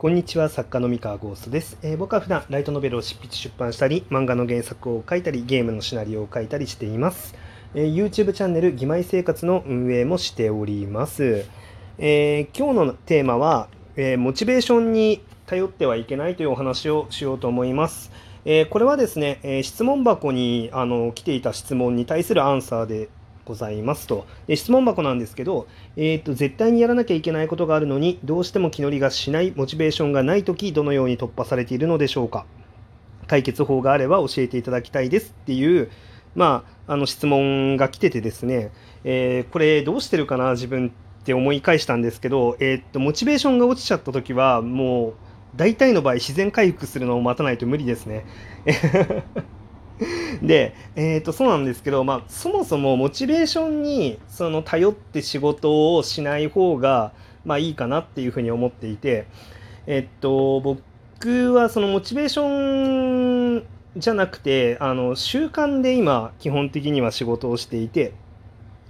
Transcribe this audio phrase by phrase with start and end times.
[0.00, 7.34] こんにちは、作家の三河ゴーストです、えー、僕は普段ライトノベルを執筆出版したり、漫画の原作を書いたり、ゲームのシナリオを書いたりしています。
[7.74, 11.44] えー、YouTube チャンネル、義妹生活の運営もしております。
[11.98, 18.10] えー、今日のテーマは、えモチベーションに頼ってはいけないというお話をしようと思います。
[18.46, 23.10] えこれはですね、え質問箱にあの来ていた質問に対するアンサーで
[23.44, 24.26] ございますと。
[24.46, 25.66] で質問箱なんですけど、
[25.96, 32.46] えーと、絶対にやらなきゃいけないことがあるのに、どうしても気乗りがしない、モチベーションがないとき、どのように突破されているのでしょうか。
[33.26, 35.90] 解決法があれば教えていただきたいですっていう、
[36.34, 38.72] まあ、あの質問が来ててですね、
[39.04, 40.88] えー、これどうしてるかな、自分
[41.20, 45.14] って思い返したんですけど、えー、っと、モチベーションが落ちちゃったときは、もう、
[45.56, 48.24] 大体の場合、自然回復するのを待たないと無理ですね。
[50.42, 57.12] で、えっ、ー、と、そうなんですけど、まあ、そもそもモチベーションに、その、頼って仕事をしない方が、
[57.44, 59.26] まあ、いいかなっていうふうに思っていて、
[59.86, 63.64] えっと、僕はそのモチベーション
[63.96, 68.12] じゃなくて、あの、習慣で今、基本的には仕事をしていて、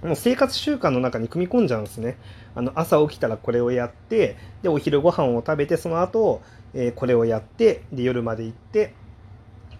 [0.03, 2.17] もう生活習慣の中に組み込んじゃうんですね。
[2.55, 6.41] あの朝起きたらこれをやってでお昼ご飯を食べてその後、
[6.73, 8.93] えー、これをやってで夜まで行って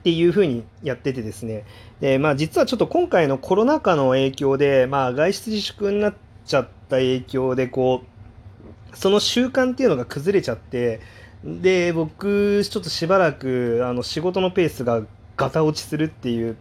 [0.02, 1.63] っていうふうにやっててですね、
[1.99, 8.02] でまあ、実はちょっと今回のコロナ禍の影響で、まあ、外出自粛になっちゃった影響でこ
[8.91, 11.02] うその習慣っていうのが崩れちゃって
[11.44, 15.03] で僕ちょっとしばらくあの仕事のペースが
[15.38, 16.57] ガタ落ちするっていう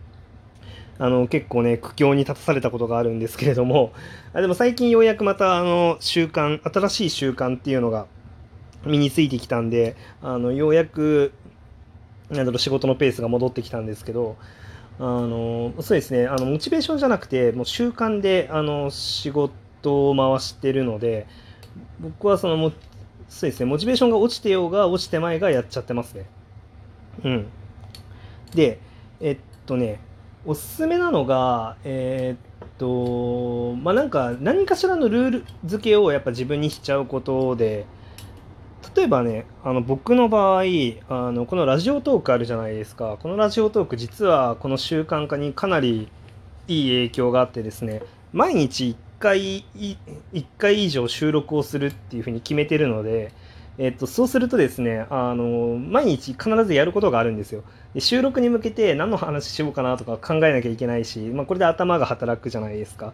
[0.98, 3.92] あの結構ね苦境に立たされたことがあるんですけれども
[4.34, 8.06] あでも最近ようやくまたあの習慣新しい習慣っていうのが
[8.84, 11.32] 身についてきたんであのようやく
[12.30, 14.36] なんだろう仕事のペースが戻ってきたんですけど
[14.98, 21.26] あのそうですねあのモチベーションじゃなくてもう習慣であの仕事を回してるので
[22.00, 22.72] 僕はそのも
[23.28, 26.26] そうですねモチベーションが落ちてようが落ちてまいがやっちゃってますね。
[27.24, 27.46] うん。
[28.54, 28.78] で
[29.20, 30.00] えっとね
[30.44, 37.86] おすすめなのがえー、っとまあなんか何かしらのルール付けをやっぱ自分にしちゃうことで
[38.94, 40.62] 例えばねあの僕の場合
[41.08, 43.18] あのこのラジオトークあるじゃないですか。
[43.22, 46.08] このラジオトーク実はこの習慣化にかなり
[46.68, 48.02] いい影響があってですね
[48.32, 49.96] 毎日1回1
[50.56, 53.32] 回以上収録をするっていうふうに決めてるので、
[53.76, 57.62] えっと、そうするとですねあの毎日必ずやることがあるんですよ。
[57.94, 63.12] で収録に向けて何の話しようかなとか考えなきゃいけないし、まあ、これで頭が働くじゃないですか。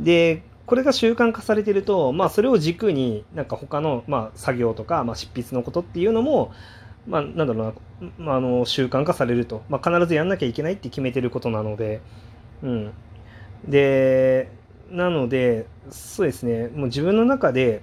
[0.00, 6.52] でこれが習慣化されてると、まあ、それを軸になんか他の、まあ、作業とか、まあ、執筆のことっていうのも、
[7.06, 7.56] まあ、なんだろう
[8.10, 12.02] な、まあ、あの習慣化されると、まあ、必ずやんなきゃいけないって決めてることなので、
[12.62, 12.92] うん、
[13.66, 14.50] で
[14.90, 16.68] なのでそうですね。
[16.68, 17.80] もう自分の中で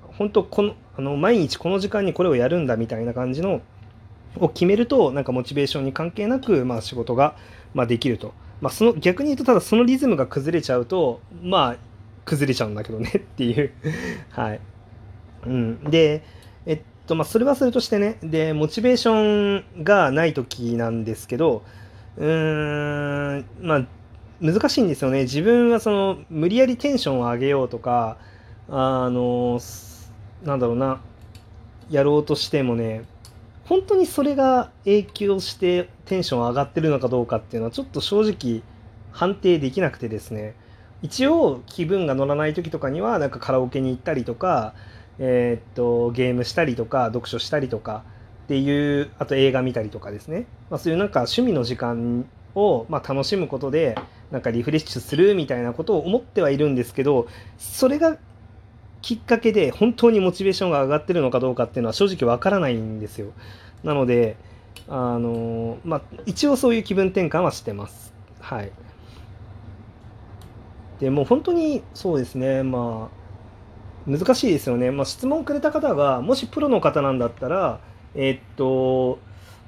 [0.00, 3.60] 本当このあの毎日この時間にこれをやるんだみたいな感じの
[4.36, 7.36] を決めるとなんかモチベーションに関係なく、まあ、仕事が、
[7.74, 8.32] まあ、できると、
[8.62, 11.91] まあ、その逆に言うとただそのリズムが崩れちゃうとまあ
[12.24, 13.72] 崩れちゃうんだけどねっていう
[14.30, 14.60] はい。
[15.46, 15.84] うん。
[15.84, 16.22] で、
[16.66, 21.62] えっと、まあ、それはそれとしてね、で、モチベーションがない時なんですけど、
[22.16, 23.86] うーん、まあ、
[24.40, 25.22] 難しいんですよね。
[25.22, 28.18] 自分はその、無理やりテンションを上げようとか、
[28.68, 29.60] あの、
[30.44, 31.00] なんだろうな、
[31.90, 33.04] やろうとしてもね、
[33.64, 38.62] 本当にそれが影響してテンション上がってるのかどうかっていうのはちょっと正直
[39.12, 40.54] 判定できなくてですね。
[41.02, 44.74] 一応気分が乗らない時とかにはなんかカラオケに行ったりとか、
[45.18, 48.04] えー、っとゲームしたりとか読書したりとか
[48.44, 53.96] っていうあと映画見たりとかですね、まあ、そういうなんか趣味の時間をま楽しむことで
[54.30, 58.16] なんかリフレッシュするみたいなことを思ってはいるんですけどそれが
[59.00, 63.32] きっかけで本当にモチベーションが上がってるのかどうかっていうのは正直わからないんですよ。
[63.82, 64.36] なので
[64.88, 68.14] あのまあ一応そういう気分転換はしてます。
[68.40, 68.72] はい。
[71.02, 77.80] でもう本当にそうですねまあ難しいですよね、まあ、質問くれた方がもしプロの方なんだったら
[78.14, 79.18] え、っと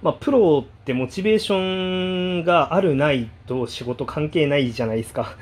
[0.00, 5.34] まあ、プロってモチベーションがあるないと仕事関係ないじゃないですか。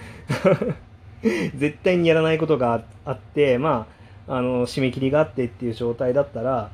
[1.56, 3.86] 絶対にやらないことがあってま
[4.28, 6.70] ああの締め切りがあってっていう状態だったら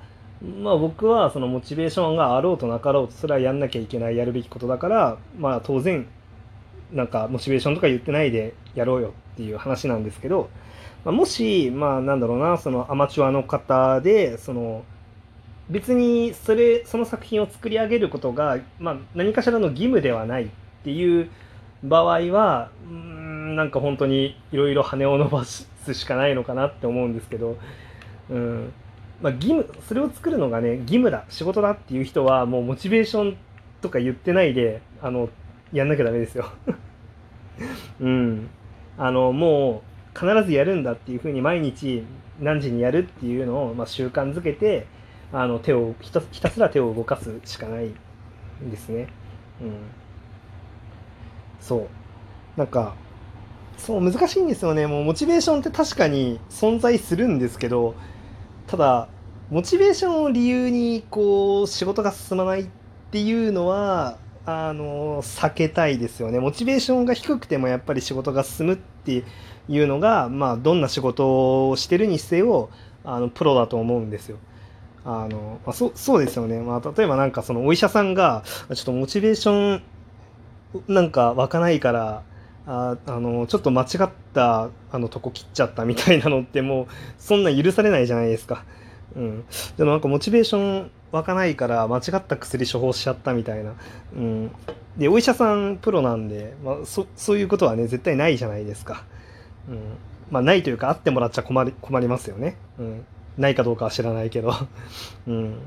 [0.62, 6.06] まあ僕はそのモチベーションがあろうとなかろうとそれはやんなきゃいけないやるべきことだからまあ当然
[6.92, 10.50] なんかモチベーションとか言ってないでやろうよっていう話なんですけど、
[11.04, 14.84] まあ、もし、まあなんだろうな、そのアマチュアの方で、その、
[15.70, 20.48] 別にそれ、その作品を作り上げることが、まあ何かしらの義務ではないっ
[20.84, 21.30] ていう
[21.84, 27.56] 場合は、うん、なんか本当にいろいろ羽を伸ばすしかないのかなって思うんですけど、
[28.30, 28.72] うん。
[29.20, 33.36] まあ、義務それを作るのがね義務だ仕事だっていう人はもうモチベーション
[33.80, 35.28] とか言ってないであの
[35.72, 36.50] やんなきゃダメですよ。
[38.00, 38.48] うん。
[38.96, 39.82] あのも
[40.14, 42.04] う必ずやるんだっていうふうに毎日
[42.40, 44.86] 何時にやるっていうのを、まあ、習慣づけて
[45.32, 49.08] あの手をひたひたすら手を動かすしかないんですね。
[49.60, 49.72] うん、
[51.60, 52.58] そう。
[52.58, 52.94] なんか
[53.76, 54.86] そう難しいんですよね。
[54.86, 57.94] もうモチベーションって確かに存在するんですけど
[58.66, 59.08] ただ
[59.50, 62.66] モチベーションを理由にこう仕事が進まないっ
[63.10, 64.18] ていうのは
[64.50, 69.22] あの避けたいですよねモチベーションが低くてもやっぱり仕事が進むって
[69.68, 72.70] いうのが、まあ、どんな仕事をしてるにせよ
[73.04, 74.38] あのプロだと思うんですよ。
[75.04, 78.42] あのまあ、そそうですよね、まあ、例えばなんかそのお医者さんが
[78.74, 79.82] ちょっとモチベーション
[80.86, 82.22] なんか湧かないから
[82.66, 86.86] ああのちょっと間違ったあのとこ切っちゃったみたいなのってもう
[87.18, 88.64] そんな許されないじゃないですか。
[89.16, 89.44] うん、
[89.76, 93.74] でもなんかモチベーション湧かないから間違った薬処方しちゃったみたいな。
[94.14, 94.50] うん、
[94.96, 99.04] でお医者さんプロなんで、まあ、そそういうことはね絶対ないじゃないですか。
[99.68, 99.78] うん
[100.30, 102.56] まあ、ないというかあってもらっちゃ困り困りますよね。
[102.78, 103.04] うん、
[103.38, 104.52] ないかどうかは知らないけど。
[105.26, 105.58] うん、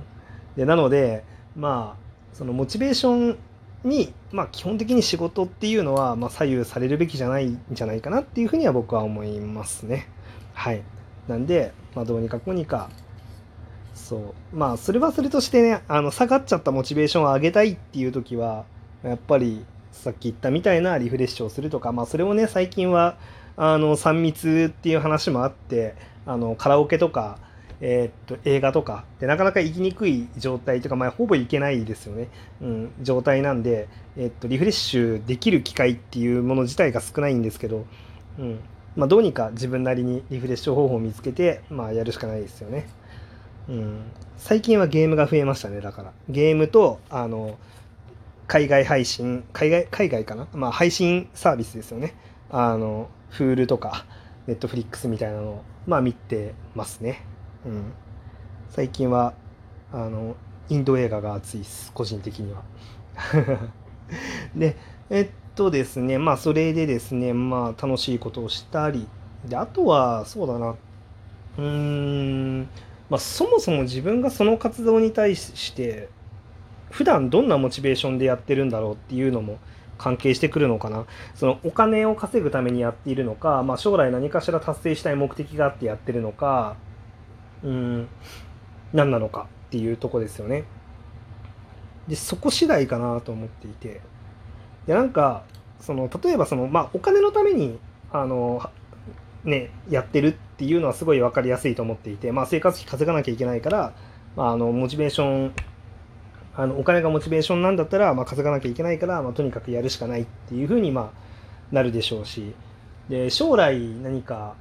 [0.55, 1.23] でなので
[1.55, 3.37] まあそのモチベーション
[3.83, 10.07] に、まあ、基本的に仕事っていうのは、まあ、左右されるべきじゃないんじゃないかなっていうふうには僕は思いますね。
[10.53, 10.83] はい。
[11.27, 12.89] なんで、まあ、どうにかこうにか、
[14.01, 14.55] そう。
[14.55, 18.65] まあ、それはそれとしてね、あの、下がっちゃったモチベーションを上げたいっていう時は、
[19.03, 23.17] やっぱり、さっき言ったみたいなリフレッシュをするとか、まあ、それをね、最近は、
[23.57, 25.95] あの、3密っていう話もあって、
[26.25, 27.37] あの、カラオケとか、
[27.81, 32.29] えー、っと映画とかでなかなか行きにくい状態とか、まあ、ほぼ行けないですよね、
[32.61, 37.87] うん、状態なんで、えー、っとリフレッシュできる機会っていうもの自体が少ないんですけど、
[38.37, 38.59] うん
[38.95, 42.87] まあ、どうにか自分なりにリフレッシュ方法を見つけて、まあ、やるしかないですよね、
[44.37, 46.11] 最近はゲームが増えましたねだから。
[46.27, 47.57] ゲームとあの
[48.47, 52.15] 海外配信海外海外かな、まあ、配信サービスですよね。
[52.49, 54.05] あのフールとか
[54.47, 57.23] ネットフリックスみたいなのをまあ見てますね。
[57.65, 57.93] うん、
[58.69, 59.33] 最近は
[59.93, 60.35] あの
[60.67, 61.91] インド映画が熱いです。
[61.93, 62.63] 個人的には。
[64.55, 64.75] で
[65.09, 69.07] えっとですねまあそれでですねまあ楽しいことをしたり。
[69.47, 70.71] であとはそうだな。
[70.71, 72.67] うーん。
[73.11, 76.07] まあそもそも自分がその活動に対して
[76.91, 79.59] 普段どんなモチベーションでやってるんだろうっていうのも
[79.97, 81.05] 関係してくるのかな
[81.35, 86.77] そのお金を稼ぐためにやっているのか、まあ、将来何かしら達成したい目的があってやってるのか
[87.63, 88.07] うん
[88.93, 90.63] 何なのかっていうとこですよね。
[92.07, 94.01] でそこ次第かなと思っていて
[94.87, 95.43] でなんか
[95.81, 97.77] その例えばその、まあ、お金のために
[98.11, 98.69] あの、
[99.43, 103.95] ね、やってるっていうのはすごい分かりやすいと思っていて、まあ、生活費稼がなきゃいけないから、
[104.35, 105.53] まあ、あのモチベーション
[106.55, 112.53] あのお金がモチベーションなんだったら、まあ、稼がなきゃいけないから、まあ、とにかくやるしかないっていうふうに、まあ、なるでしょうし
[113.09, 114.53] で将来何か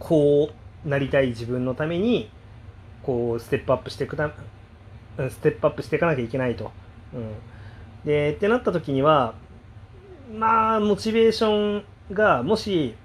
[0.00, 0.50] こ
[0.84, 2.28] うなりたい自分のために
[3.04, 4.32] こうステップアップしていくた
[5.30, 6.72] ステップアップしていかなきゃいけないと。
[7.14, 7.32] うん、
[8.04, 9.34] でってなった時には
[10.36, 12.96] まあモチベーションがもし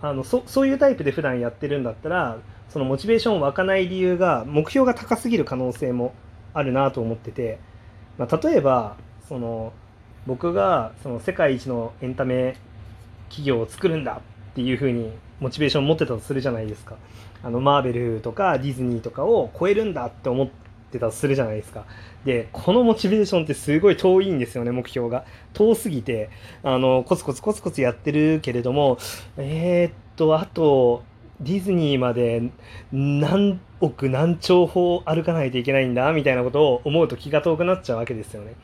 [0.00, 6.14] あのそそういうタイプで普段やってるんだったらそのモチベーション湧かない理由が目標が高すぎる可能性も
[6.54, 7.58] あるなと思ってて、
[8.18, 8.96] まあ、例えば
[9.28, 9.72] その
[10.26, 12.56] 僕がその世界一のエンタメ
[13.28, 14.20] 企業を作るんだ
[14.50, 16.96] っていうふうにモチベーション持ってたとするじゃないですか。
[17.42, 20.48] あのマーベルとかディズニーとかを超えるんだって思っ
[20.88, 21.84] てたとするじゃないですか。
[22.24, 25.24] でこのモチベーションってすごい遠いんですよね目標が。
[25.52, 26.30] 遠すぎて
[26.62, 28.98] あのコツコツコツコツやってるけれども
[29.36, 31.02] えー、っとあと
[31.40, 32.50] ディズニーまで
[32.92, 38.54] 何億何兆歩歩かないといけないんだみたいなことを思うと気が遠くなっちゃうわけですよね。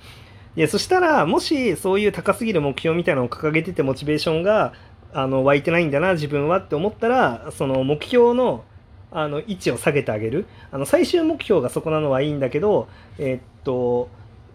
[0.57, 4.73] いやそしたらもしそういう高すぎる目標みたいなのを掲げててモチベーションが
[5.13, 8.65] あの湧いてないんだな自分はって思ったらその目標の
[9.15, 14.11] あの位置を下げてあげるあの最終目標がそこなのはいいんだけど、えー、っと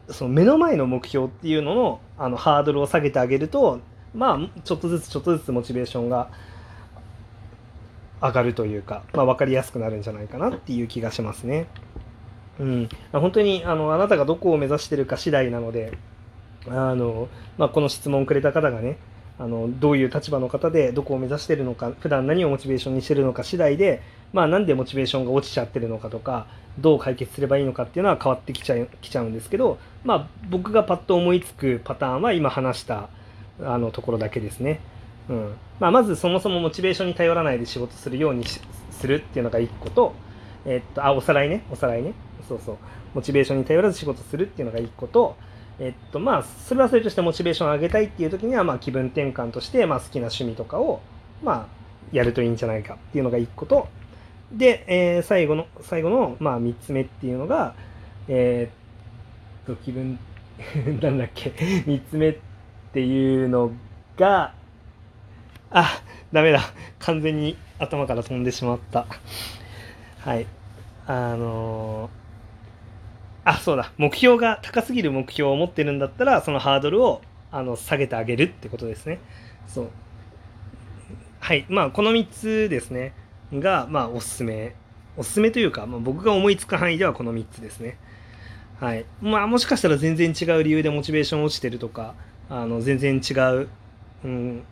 [0.09, 3.79] その目の前の目標っていうののあのハードルを下げてあげると
[4.13, 6.29] まあちょっとずつちょっとずつモチベーションが
[8.21, 11.67] 上がるというか、まあ、分かりやすくなるんじゃないかなっていう気がしますね。
[12.59, 15.97] うん、本当にあのあなたがどこを目指してるか次第なので
[16.67, 18.97] あの、まあ、この質問をくれた方がね
[19.39, 24.01] あのどういう立場の方でどこを目指してるのか普段何をモチベーションにしてるのか次第で、
[24.33, 26.45] まあ、なんでモチベーションが落ちちゃってるのかとか
[26.77, 33.09] どう解決すればいいのかっていうのは変わってきちゃうきちゃうんですけど、まあ、僕がパッと思いつくパターンは今話した
[33.61, 34.79] あのところだけですね。
[35.29, 38.59] うんまあ、まずそもそもモチベーションに頼らないで仕事するようにす
[39.07, 40.13] るっていうのが1個と、
[40.65, 42.13] えっと、あ、おさらいね、おさらいね。
[42.47, 42.77] そうそう。
[43.13, 45.35] モチベーションに頼らず仕事するっていうのが一個と、
[45.79, 51.01] えっと、まあ、それはそれとしてモチベーションを上げたいっていう時には、まあ、気分転換として、まあ、好きな趣味とかを、
[51.41, 51.67] まあ、
[52.11, 53.87] やるといいんじゃないかっていうのが一個と、
[54.51, 57.75] で、えー、最後の、最後の、まあ、三つ目っていうのが、
[58.27, 60.19] えー、っと、気分、
[61.01, 61.53] なんだっけ、
[61.85, 62.37] 三つ目っ
[62.93, 63.71] ていうの
[64.17, 64.53] が、
[65.71, 66.01] あ、
[66.33, 66.61] ダメだ。
[66.99, 69.05] 完全に頭から飛んでしまった。
[70.19, 70.47] はい。
[71.05, 72.18] あのー、
[73.49, 73.91] あ、そうだ。
[73.97, 79.19] 目標が高すぎる目標を持ってるんだったら、そのハードルをあの下げてあげるってことですね。
[79.67, 79.89] そう。
[81.39, 81.65] はい。
[81.67, 83.13] まあ、この3つですね。
[83.51, 84.75] が、まあ、おすすめ。
[85.17, 87.97] おすすめというか、まあ、僕が思いつく範囲ではこの3つですね。
[88.79, 89.05] はい。
[89.19, 92.13] まあ、もしかしたら全然違う理由でモチベーション落ちてるとか、
[92.49, 93.67] あの、全然違う、
[94.25, 94.63] うん、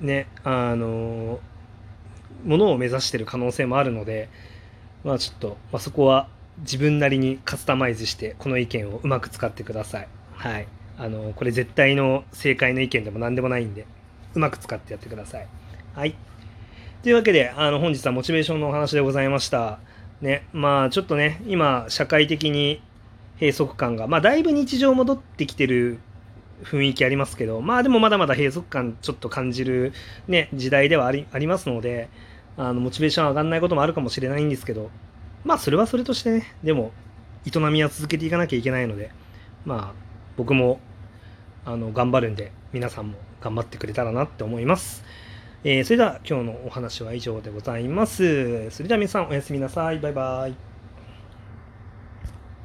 [0.00, 1.40] ね、あの、
[2.44, 4.28] ものを目指してる可能性もあるので、
[5.02, 6.28] まあちょっと、まあ、そこは
[6.60, 10.08] 自分なりにカスタマイズしてこの意見をうまく使ってください。
[10.32, 10.66] はい。
[10.98, 13.86] あの、これ絶対の正解の意見でも何でもないんで、
[14.34, 15.46] うまく使ってやってください。
[15.94, 16.14] はい。
[17.02, 19.78] というわけで、あの、本日はモチベーションのお話でございました。
[20.20, 22.82] ね、まあちょっとね、今、社会的に
[23.40, 25.98] 閉塞感が、まあだいぶ日常戻ってきてる
[26.62, 29.94] 雰囲気ありますけど、まあでもまだまだ閉塞感ちょっと感じる
[30.28, 32.10] ね、時代ではありありますので、
[32.58, 34.90] あの、モチベーション上がんないこともあるかもしれないんですけど、
[35.44, 36.92] まあそれはそれとしてね、でも、
[37.46, 39.10] 営みは続けていかなきゃいけないので、
[39.64, 39.94] まあ
[40.36, 40.80] 僕も、
[41.64, 45.04] あの、頑張るんで、皆さんも頑張ってくれたらなって思います。
[45.64, 48.70] えー、それでは今日のお話は以上でございます。
[48.70, 49.98] それでは皆さんおやすみなさい。
[49.98, 50.69] バイバイ。